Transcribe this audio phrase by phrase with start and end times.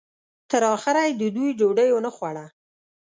[0.51, 2.45] تر اخره یې د دوی ډوډۍ ونه خوړه.